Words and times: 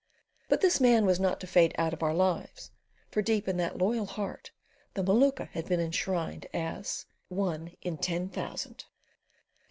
But 0.49 0.61
this 0.61 0.81
man 0.81 1.05
was 1.05 1.19
not 1.19 1.39
to 1.41 1.45
fade 1.45 1.75
quite 1.75 1.83
out 1.85 1.93
of 1.93 2.01
our 2.01 2.15
lives, 2.15 2.71
for 3.11 3.21
deep 3.21 3.47
in 3.47 3.57
that 3.57 3.77
loyal 3.77 4.07
heart 4.07 4.49
the 4.95 5.03
Maluka 5.03 5.49
had 5.51 5.67
been 5.69 5.79
enshrined 5.79 6.47
as 6.55 7.05
"one 7.27 7.75
in 7.83 7.99
ten 7.99 8.27
thousand." 8.27 8.85